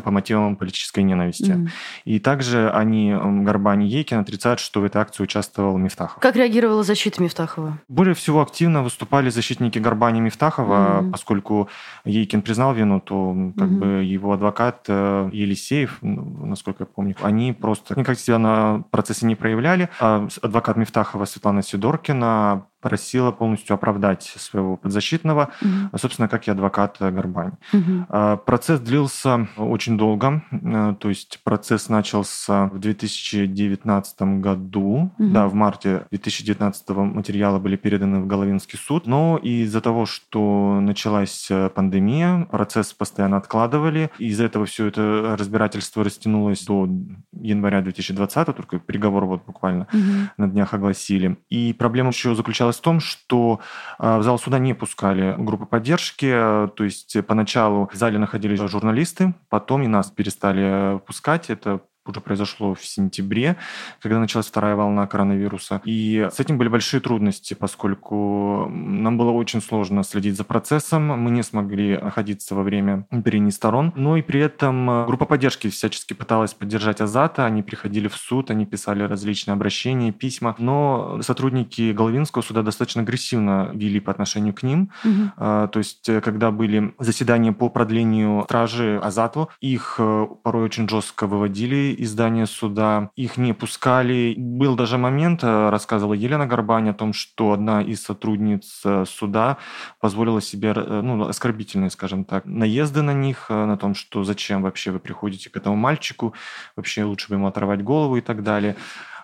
по 0.02 0.10
мотивам 0.10 0.56
политической 0.56 1.00
ненависти. 1.00 1.52
Mm. 1.52 1.68
И 2.04 2.18
также 2.18 2.70
они, 2.70 3.14
Горбань 3.14 3.84
и 3.84 3.86
Ейкин, 3.86 4.18
отрицают, 4.18 4.60
что 4.60 4.80
в 4.80 4.84
этой 4.84 5.00
акции 5.00 5.22
участвовал 5.22 5.76
Мифтахов. 5.78 6.20
Как 6.20 6.36
реагировала 6.36 6.82
защита 6.82 7.22
Мифтахова? 7.22 7.78
Более 7.88 8.14
всего 8.14 8.42
активно 8.42 8.82
выступали 8.82 9.30
защитники 9.30 9.78
Горбани 9.78 10.18
и 10.18 10.22
Мифтахова, 10.22 11.02
mm. 11.02 11.10
поскольку 11.10 11.68
Ейкин 12.04 12.42
признал 12.42 12.74
вину, 12.74 13.00
то 13.00 13.34
как 13.56 13.68
mm. 13.68 13.78
бы 13.78 13.86
его 14.04 14.32
адвокат 14.32 14.84
э, 14.88 15.30
Елисеев, 15.32 15.98
насколько 16.02 16.84
я 16.84 16.86
помню, 16.86 17.14
они 17.22 17.52
просто 17.52 17.98
никак 17.98 18.18
себя 18.18 18.38
на 18.38 18.84
процессе 18.90 19.26
не 19.26 19.34
проявляли. 19.34 19.88
А 20.00 20.28
адвокат 20.42 20.76
Мифтахова 20.76 21.24
Светлана 21.24 21.62
Сидоркина 21.62 22.66
просила 22.80 23.32
полностью 23.32 23.74
оправдать 23.74 24.22
своего 24.22 24.76
подзащитного, 24.76 25.50
угу. 25.60 25.98
собственно, 25.98 26.28
как 26.28 26.46
и 26.46 26.50
адвокат 26.50 26.96
Горбань. 27.00 27.52
Угу. 27.72 28.38
Процесс 28.46 28.80
длился 28.80 29.48
очень 29.56 29.98
долго, 29.98 30.42
э, 30.50 30.94
то 30.98 31.08
есть 31.08 31.40
процесс 31.44 31.88
начался 31.88 32.66
в 32.66 32.78
2019 32.78 34.22
году, 34.40 35.10
угу. 35.18 35.30
да, 35.30 35.48
в 35.48 35.54
марте 35.54 36.06
2019 36.10 36.88
материалы 36.90 37.58
были 37.58 37.76
переданы 37.76 38.20
в 38.20 38.26
Головинский 38.26 38.78
суд, 38.78 39.06
но 39.06 39.38
из-за 39.42 39.80
того, 39.80 40.06
что 40.06 40.80
началась 40.80 41.48
э, 41.50 41.70
пандемия, 41.70 42.46
процесс 42.50 42.92
постоянно 42.92 43.36
откладывали, 43.36 44.10
из-за 44.18 44.44
этого 44.44 44.66
все 44.66 44.86
это 44.86 45.36
разбирательство 45.38 46.04
растянулось 46.04 46.64
до 46.64 46.88
января 47.32 47.82
2020, 47.82 48.46
только 48.56 48.78
приговор 48.78 49.24
вот 49.24 49.44
буквально 49.46 49.86
угу. 49.92 50.30
на 50.36 50.48
днях 50.48 50.74
огласили. 50.74 51.38
И 51.48 51.72
проблема 51.72 52.10
еще 52.10 52.34
заключалась 52.34 52.67
заключалась 52.68 52.76
в 52.76 52.80
том, 52.80 53.00
что 53.00 53.60
а, 53.98 54.18
в 54.18 54.22
зал 54.22 54.38
суда 54.38 54.58
не 54.58 54.74
пускали 54.74 55.34
группы 55.38 55.66
поддержки, 55.66 56.30
то 56.30 56.84
есть 56.84 57.16
поначалу 57.26 57.88
в 57.92 57.96
зале 57.96 58.18
находились 58.18 58.60
журналисты, 58.60 59.34
потом 59.48 59.82
и 59.82 59.86
нас 59.86 60.10
перестали 60.10 60.98
пускать. 61.06 61.50
Это 61.50 61.80
уже 62.08 62.20
произошло 62.20 62.74
в 62.74 62.84
сентябре, 62.84 63.56
когда 64.00 64.18
началась 64.18 64.46
вторая 64.46 64.76
волна 64.76 65.06
коронавируса. 65.06 65.80
И 65.84 66.28
с 66.32 66.40
этим 66.40 66.58
были 66.58 66.68
большие 66.68 67.00
трудности, 67.00 67.54
поскольку 67.54 68.68
нам 68.68 69.18
было 69.18 69.30
очень 69.30 69.60
сложно 69.60 70.02
следить 70.02 70.36
за 70.36 70.44
процессом, 70.44 71.06
мы 71.06 71.30
не 71.30 71.42
смогли 71.42 71.98
находиться 71.98 72.54
во 72.54 72.62
время 72.62 73.06
прений 73.24 73.52
сторон, 73.52 73.92
но 73.96 74.16
и 74.16 74.22
при 74.22 74.40
этом 74.40 74.90
э, 74.90 75.06
группа 75.06 75.24
поддержки 75.24 75.68
всячески 75.68 76.14
пыталась 76.14 76.54
поддержать 76.54 77.00
Азата, 77.00 77.44
они 77.46 77.62
приходили 77.62 78.08
в 78.08 78.16
суд, 78.16 78.50
они 78.50 78.66
писали 78.66 79.02
различные 79.02 79.52
обращения, 79.54 80.12
письма, 80.12 80.54
но 80.58 81.20
сотрудники 81.22 81.92
Головинского 81.92 82.42
суда 82.42 82.62
достаточно 82.62 83.02
агрессивно 83.02 83.70
вели 83.74 84.00
по 84.00 84.10
отношению 84.10 84.54
к 84.54 84.62
ним. 84.62 84.90
Угу. 85.04 85.32
То 85.36 85.70
есть, 85.76 86.08
э, 86.08 86.20
когда 86.20 86.50
были 86.50 86.94
заседания 86.98 87.52
по 87.52 87.68
продлению 87.68 88.42
стражи 88.44 88.98
Азату, 89.02 89.48
их 89.60 89.96
э, 89.98 90.26
порой 90.42 90.64
очень 90.64 90.88
жестко 90.88 91.26
выводили 91.26 91.94
из 91.98 92.12
здания 92.12 92.46
суда, 92.46 93.10
их 93.16 93.36
не 93.36 93.52
пускали. 93.52 94.34
Был 94.36 94.76
даже 94.76 94.98
момент, 94.98 95.42
э, 95.42 95.70
рассказывала 95.70 96.14
Елена 96.14 96.46
Горбань 96.46 96.90
о 96.90 96.94
том, 96.94 97.12
что 97.12 97.52
одна 97.52 97.82
из 97.82 98.02
сотрудниц 98.02 98.82
э, 98.84 99.04
суда 99.06 99.58
позволила 100.00 100.40
себе 100.40 100.72
э, 100.74 101.00
ну, 101.02 101.26
оскорбительные, 101.26 101.90
скажем 101.90 102.24
так, 102.24 102.44
наезды 102.46 103.02
на 103.02 103.12
них, 103.12 103.50
на 103.50 103.76
том, 103.76 103.94
что 103.94 104.24
зачем 104.24 104.62
вообще 104.62 104.90
вы 104.90 105.00
приходите 105.00 105.50
к 105.50 105.56
этому 105.56 105.76
мальчику, 105.76 106.34
вообще 106.76 107.04
лучше 107.04 107.28
бы 107.28 107.34
ему 107.34 107.46
оторвать 107.46 107.82
голову 107.82 108.16
и 108.16 108.20
так 108.20 108.42
далее. 108.42 108.76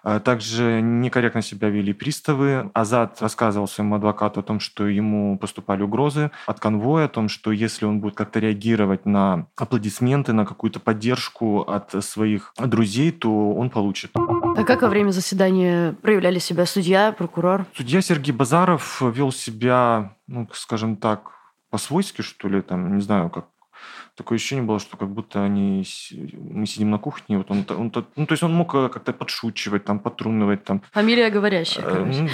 А 0.05 0.21
также 0.21 0.81
некорректно 0.83 1.41
себя 1.41 1.71
вели 1.71 1.95
приставы. 1.95 2.71
Азат 2.75 3.23
рассказывал 3.23 3.67
своему 3.67 3.97
адвокату 3.97 4.41
о 4.41 4.43
том, 4.43 4.61
что 4.61 4.87
ему 4.87 5.39
поступали 5.39 5.83
угрозы 5.83 6.31
от 6.47 6.61
конвоя, 6.61 7.07
о 7.07 7.09
том, 7.09 7.31
что 7.31 7.53
если 7.53 7.87
он 7.87 8.01
будет 8.01 8.15
как-то 8.15 8.39
реагировать 8.39 9.07
на 9.07 9.47
аплодисменты, 9.57 10.35
на 10.35 10.45
какую-то 10.45 10.79
поддержку 10.79 11.63
от 11.63 12.05
своих 12.05 12.53
друзей, 12.59 13.13
то 13.13 13.55
он 13.55 13.71
получит. 13.71 14.11
А 14.15 14.65
как 14.65 14.83
во 14.83 14.89
время 14.89 15.11
заседания 15.11 15.95
проявляли 16.03 16.39
себя 16.39 16.67
судья, 16.67 17.13
прокурор? 17.13 17.65
Судья 17.75 18.03
Сергей 18.03 18.33
Базаров 18.33 19.01
вел 19.01 19.33
себя, 19.33 20.17
ну, 20.27 20.47
скажем 20.53 20.97
так, 20.97 21.31
по-свойски, 21.71 22.23
что 22.23 22.49
ли, 22.49 22.61
там, 22.61 22.95
не 22.95 23.03
знаю, 23.03 23.31
как 23.31 23.47
такое 24.17 24.37
ощущение 24.37 24.65
было, 24.65 24.79
что 24.79 24.97
как 24.97 25.09
будто 25.09 25.43
они 25.43 25.85
мы 26.35 26.67
сидим 26.67 26.91
на 26.91 26.99
кухне, 26.99 27.39
вот 27.39 27.51
он, 27.51 27.65
он, 27.69 27.93
ну 28.17 28.27
то 28.27 28.33
есть 28.33 28.43
он 28.43 28.55
мог 28.55 28.75
э, 28.75 28.89
как-то 28.89 29.13
подшучивать, 29.13 29.85
там 29.85 29.99
потрунывать, 29.99 30.65
там. 30.65 30.83
Фамилия 30.93 31.31
говорящая. 31.31 31.85
Э, 31.87 32.29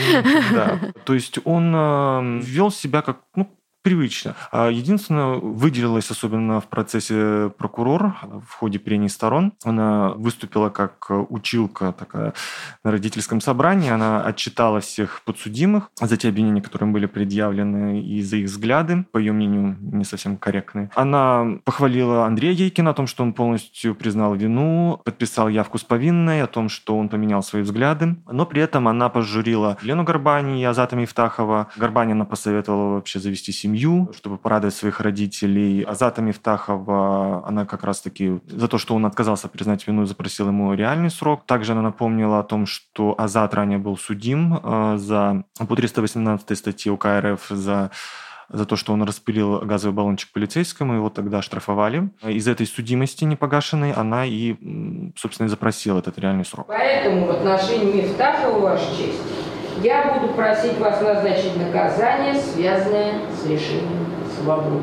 да. 0.53 0.81
То 1.05 1.15
есть 1.15 1.39
он 1.45 1.75
э, 1.75 2.41
вел 2.43 2.71
себя 2.71 3.03
как 3.03 3.21
ну 3.35 3.49
привычно. 3.83 4.35
А 4.53 4.69
единственное, 4.69 5.37
выделилась 5.37 6.11
особенно 6.11 6.61
в 6.61 6.67
процессе 6.67 7.51
прокурор 7.57 8.15
в 8.47 8.55
ходе 8.55 8.79
прений 8.79 9.09
сторон. 9.09 9.53
Она 9.65 10.11
выступила 10.11 10.69
как 10.69 11.11
училка 11.11 11.93
такая 11.93 12.35
на 12.85 12.91
родительском 12.91 13.41
собрании. 13.41 13.91
Она 13.91 14.23
отчитала 14.23 14.81
всех 14.81 15.23
подсудимых 15.25 15.91
за 16.01 16.17
те 16.17 16.29
обвинения, 16.29 16.63
которые 16.63 16.91
были 16.91 17.07
предъявлены, 17.07 18.03
и 18.03 18.23
за 18.23 18.37
их 18.37 18.47
взгляды, 18.47 19.05
по 19.13 19.19
ее 19.19 19.33
мнению, 19.33 19.77
не 19.81 20.05
совсем 20.05 20.37
корректные. 20.37 20.91
Она 20.95 21.59
похвалила 21.65 22.27
Андрея 22.27 22.53
Ейкина 22.53 22.91
о 22.91 22.95
том, 22.95 23.07
что 23.07 23.23
он 23.23 23.33
полностью 23.33 23.95
признал 23.95 24.35
вину, 24.35 25.01
подписал 25.05 25.49
явку 25.49 25.79
с 25.79 25.85
повинной, 25.85 26.43
о 26.43 26.47
том, 26.47 26.69
что 26.69 26.99
он 26.99 27.09
поменял 27.09 27.43
свои 27.43 27.63
взгляды. 27.63 28.17
Но 28.31 28.47
при 28.47 28.63
этом 28.63 28.89
она 28.89 29.09
пожурила 29.09 29.79
Лену 29.83 30.05
Горбани 30.05 30.61
и 30.61 30.65
Азата 30.65 30.97
Мифтахова. 30.97 31.69
Горбанина 31.77 32.25
посоветовала 32.25 32.95
вообще 32.95 33.19
завести 33.19 33.53
семью 33.53 33.70
семью, 33.71 34.11
чтобы 34.17 34.39
порадовать 34.39 34.75
своих 34.75 35.01
родителей. 35.01 35.83
Азата 35.83 36.23
Мифтахова, 36.23 37.47
она 37.47 37.65
как 37.65 37.85
раз-таки 37.85 38.41
за 38.47 38.69
то, 38.69 38.79
что 38.79 38.95
он 38.95 39.07
отказался 39.07 39.49
признать 39.49 39.87
вину, 39.87 40.07
запросил 40.07 40.49
ему 40.49 40.75
реальный 40.75 41.11
срок. 41.11 41.45
Также 41.47 41.73
она 41.73 41.83
напомнила 41.83 42.41
о 42.41 42.43
том, 42.43 42.67
что 42.67 43.15
Азат 43.19 43.55
ранее 43.55 43.79
был 43.79 43.97
судим 43.97 44.61
э, 44.63 44.97
за, 44.97 45.45
по 45.69 45.77
318 45.77 46.59
статье 46.59 46.93
УК 46.93 47.07
РФ 47.21 47.47
за 47.51 47.91
за 48.53 48.67
то, 48.67 48.75
что 48.75 48.93
он 48.93 49.05
распылил 49.05 49.61
газовый 49.61 49.95
баллончик 49.95 50.33
полицейскому, 50.33 50.95
его 50.95 51.09
тогда 51.09 51.41
штрафовали. 51.41 52.11
Из 52.25 52.49
этой 52.49 52.67
судимости 52.67 53.23
непогашенной 53.23 53.93
она 53.93 54.27
и, 54.27 54.57
собственно, 55.17 55.47
и 55.47 55.49
запросила 55.49 56.01
этот 56.01 56.19
реальный 56.19 56.45
срок. 56.45 56.67
Поэтому 56.67 57.27
в 57.27 57.31
отношении 57.31 58.03
Мифтахова, 58.03 58.59
Ваша 58.59 58.91
честь, 58.97 59.23
я 59.83 60.13
буду 60.13 60.33
просить 60.35 60.79
вас 60.79 61.01
назначить 61.01 61.57
наказание, 61.57 62.35
связанное 62.35 63.21
с 63.35 63.47
лишением 63.47 64.07
свободы. 64.39 64.83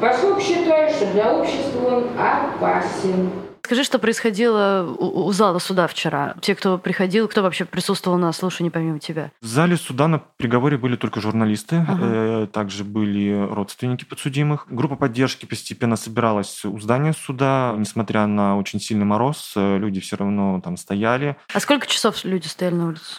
Поскольку 0.00 0.40
считаю, 0.40 0.90
что 0.90 1.06
для 1.12 1.32
общества 1.32 1.80
он 1.86 2.04
опасен. 2.18 3.30
Скажи, 3.62 3.82
что 3.84 3.98
происходило 3.98 4.86
у, 4.98 5.32
зала 5.32 5.58
суда 5.58 5.86
вчера? 5.86 6.34
Те, 6.42 6.54
кто 6.54 6.76
приходил, 6.76 7.28
кто 7.28 7.42
вообще 7.42 7.64
присутствовал 7.64 8.18
на 8.18 8.30
слушании 8.34 8.68
помимо 8.68 8.98
тебя? 8.98 9.30
В 9.40 9.46
зале 9.46 9.78
суда 9.78 10.06
на 10.06 10.18
приговоре 10.18 10.76
были 10.76 10.96
только 10.96 11.22
журналисты, 11.22 11.76
ага. 11.76 11.98
э, 12.02 12.46
также 12.52 12.84
были 12.84 13.48
родственники 13.50 14.04
подсудимых. 14.04 14.66
Группа 14.68 14.96
поддержки 14.96 15.46
постепенно 15.46 15.96
собиралась 15.96 16.62
у 16.66 16.78
здания 16.78 17.14
суда. 17.14 17.74
Несмотря 17.78 18.26
на 18.26 18.58
очень 18.58 18.80
сильный 18.80 19.06
мороз, 19.06 19.54
э, 19.56 19.78
люди 19.78 19.98
все 19.98 20.16
равно 20.16 20.60
там 20.62 20.76
стояли. 20.76 21.36
А 21.54 21.58
сколько 21.58 21.86
часов 21.86 22.22
люди 22.24 22.46
стояли 22.46 22.74
на 22.74 22.88
улице? 22.88 23.16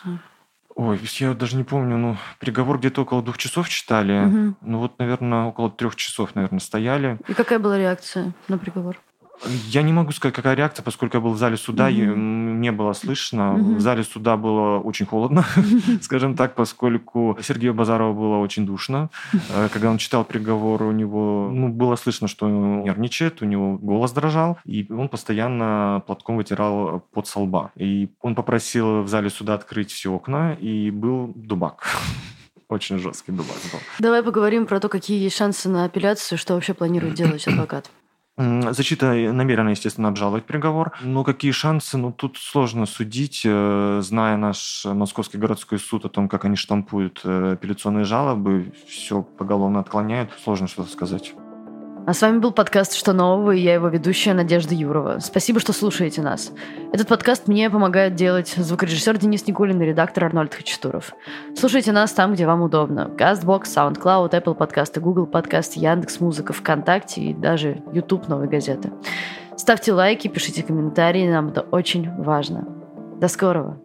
Ой, 0.75 0.99
я 1.19 1.33
даже 1.33 1.55
не 1.55 1.63
помню, 1.63 1.97
ну, 1.97 2.17
приговор 2.39 2.79
где-то 2.79 3.03
около 3.03 3.23
двух 3.23 3.37
часов 3.37 3.69
читали. 3.69 4.25
Угу. 4.25 4.55
Ну, 4.61 4.79
вот, 4.79 4.99
наверное, 4.99 5.45
около 5.45 5.71
трех 5.71 5.95
часов, 5.95 6.35
наверное, 6.35 6.59
стояли. 6.59 7.17
И 7.29 7.33
какая 7.33 7.59
была 7.59 7.77
реакция 7.77 8.33
на 8.49 8.57
приговор? 8.57 8.99
Я 9.67 9.81
не 9.81 9.93
могу 9.93 10.11
сказать, 10.11 10.35
какая 10.35 10.55
реакция, 10.55 10.83
поскольку 10.83 11.17
я 11.17 11.21
был 11.21 11.31
в 11.31 11.37
зале 11.37 11.57
суда, 11.57 11.89
mm-hmm. 11.89 12.55
не 12.55 12.71
было 12.71 12.93
слышно. 12.93 13.55
Mm-hmm. 13.55 13.75
В 13.75 13.79
зале 13.79 14.03
суда 14.03 14.37
было 14.37 14.79
очень 14.79 15.05
холодно, 15.05 15.45
скажем 16.01 16.35
так, 16.35 16.55
поскольку 16.55 17.37
Сергею 17.41 17.73
Базарову 17.73 18.19
было 18.19 18.37
очень 18.37 18.65
душно. 18.65 19.09
Э, 19.49 19.69
когда 19.71 19.89
он 19.89 19.97
читал 19.97 20.23
приговор, 20.23 20.83
у 20.83 20.91
него 20.91 21.49
ну, 21.51 21.69
было 21.69 21.95
слышно, 21.95 22.27
что 22.27 22.45
он 22.45 22.83
нервничает, 22.83 23.41
у 23.41 23.45
него 23.45 23.77
голос 23.77 24.11
дрожал, 24.11 24.57
и 24.65 24.85
он 24.91 25.09
постоянно 25.09 26.03
платком 26.07 26.37
вытирал 26.37 27.01
под 27.11 27.27
солба. 27.27 27.71
И 27.75 28.09
он 28.21 28.35
попросил 28.35 29.01
в 29.03 29.07
зале 29.07 29.29
суда 29.29 29.55
открыть 29.55 29.91
все 29.91 30.11
окна, 30.11 30.53
и 30.53 30.91
был 30.91 31.33
дубак 31.35 31.87
очень 32.69 32.99
жесткий 32.99 33.31
дубак 33.31 33.57
был. 33.71 33.79
Давай 33.99 34.23
поговорим 34.23 34.65
про 34.65 34.79
то, 34.79 34.89
какие 34.89 35.21
есть 35.21 35.35
шансы 35.35 35.69
на 35.69 35.85
апелляцию, 35.85 36.37
что 36.37 36.53
вообще 36.53 36.73
планирует 36.73 37.15
делать 37.15 37.47
адвокат. 37.47 37.89
Защита 38.37 39.13
намерена, 39.13 39.69
естественно, 39.69 40.09
обжаловать 40.09 40.45
приговор. 40.45 40.91
Но 41.01 41.23
какие 41.23 41.51
шансы? 41.51 41.97
Ну, 41.97 42.11
тут 42.11 42.37
сложно 42.37 42.85
судить, 42.85 43.43
э, 43.45 44.01
зная 44.03 44.35
наш 44.35 44.85
Московский 44.85 45.37
городской 45.37 45.79
суд 45.79 46.03
о 46.03 46.09
том, 46.09 46.27
как 46.27 46.43
они 46.43 46.57
штампуют 46.57 47.21
э, 47.23 47.53
апелляционные 47.53 48.03
жалобы, 48.03 48.73
все 48.87 49.21
поголовно 49.21 49.79
отклоняют. 49.79 50.31
Сложно 50.43 50.67
что-то 50.67 50.91
сказать. 50.91 51.33
А 52.07 52.13
с 52.13 52.21
вами 52.21 52.37
был 52.37 52.51
подкаст 52.51 52.93
«Что 52.93 53.13
нового?» 53.13 53.49
и 53.49 53.59
я 53.59 53.73
его 53.73 53.87
ведущая 53.87 54.35
Надежда 54.35 54.75
Юрова. 54.75 55.17
Спасибо, 55.19 55.59
что 55.59 55.73
слушаете 55.73 56.21
нас. 56.21 56.51
Этот 56.93 57.07
подкаст 57.07 57.47
мне 57.47 57.67
помогает 57.71 58.13
делать 58.13 58.49
звукорежиссер 58.49 59.17
Денис 59.17 59.47
Никулин 59.47 59.81
и 59.81 59.85
редактор 59.85 60.25
Арнольд 60.25 60.53
Хачатуров. 60.53 61.13
Слушайте 61.55 61.91
нас 61.91 62.11
там, 62.11 62.33
где 62.35 62.45
вам 62.45 62.61
удобно. 62.61 63.09
CastBox, 63.17 63.63
SoundCloud, 63.63 64.29
Apple 64.29 64.53
подкасты, 64.53 64.99
Google 64.99 65.25
подкаст, 65.25 65.77
Яндекс 65.77 66.19
Музыка, 66.19 66.53
ВКонтакте 66.53 67.21
и 67.21 67.33
даже 67.33 67.81
YouTube 67.91 68.27
Новой 68.27 68.47
газеты. 68.47 68.91
Ставьте 69.57 69.91
лайки, 69.91 70.27
пишите 70.27 70.61
комментарии, 70.61 71.27
нам 71.27 71.47
это 71.47 71.61
очень 71.61 72.11
важно. 72.21 72.67
До 73.19 73.27
скорого! 73.27 73.84